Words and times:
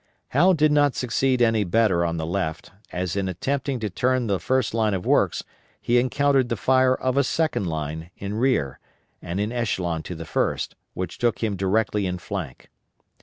Howe 0.29 0.53
did 0.53 0.71
not 0.71 0.95
succeed 0.95 1.43
any 1.43 1.63
better 1.63 2.03
on 2.03 2.17
the 2.17 2.25
left, 2.25 2.71
as 2.91 3.15
in 3.15 3.29
attempting 3.29 3.79
to 3.81 3.89
turn 3.91 4.25
the 4.25 4.39
first 4.39 4.73
line 4.73 4.95
of 4.95 5.05
works 5.05 5.43
he 5.79 5.99
encountered 5.99 6.49
the 6.49 6.55
fire 6.57 6.95
of 6.95 7.17
a 7.17 7.23
second 7.23 7.65
line 7.65 8.09
in 8.17 8.33
rear 8.33 8.79
and 9.21 9.39
in 9.39 9.51
echelon 9.51 10.01
to 10.01 10.15
the 10.15 10.25
first, 10.25 10.73
which 10.95 11.19
took 11.19 11.43
him 11.43 11.55
directly 11.55 12.07
in 12.07 12.17
flank. 12.17 12.71